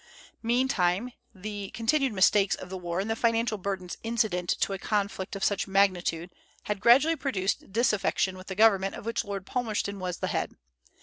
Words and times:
Meantime, 0.41 1.13
the 1.31 1.69
continued 1.75 2.11
mistakes 2.11 2.55
of 2.55 2.71
the 2.71 2.77
war 2.79 2.99
and 2.99 3.07
the 3.07 3.15
financial 3.15 3.59
burdens 3.59 3.97
incident 4.01 4.49
to 4.49 4.73
a 4.73 4.79
conflict 4.79 5.35
of 5.35 5.43
such 5.43 5.67
magnitude 5.67 6.31
had 6.63 6.79
gradually 6.79 7.15
produced 7.15 7.71
disaffection 7.71 8.35
with 8.35 8.47
the 8.47 8.55
government 8.55 8.95
of 8.95 9.05
which 9.05 9.23
Lord 9.23 9.45
Palmerston 9.45 9.99
was 9.99 10.17
the 10.17 10.25
head. 10.29 10.55